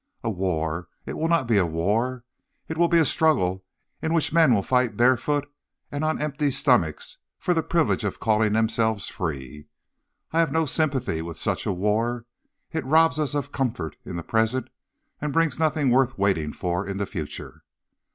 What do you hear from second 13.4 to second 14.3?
comfort in the